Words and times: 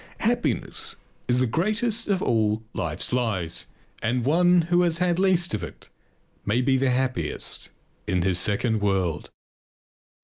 Happiness 0.21 0.95
is 1.27 1.37
the 1.37 1.45
greatest 1.45 2.07
of 2.07 2.23
all 2.23 2.63
life's 2.73 3.13
lies 3.13 3.67
and 4.01 4.25
one 4.25 4.61
who 4.63 4.81
has 4.81 4.97
had 4.97 5.19
least 5.19 5.53
of 5.53 5.61
it 5.61 5.89
may 6.43 6.59
be 6.59 6.75
the 6.75 6.89
happiest 6.89 7.69
in 8.07 8.23
his 8.23 8.39
second 8.39 8.81
world. 8.81 9.29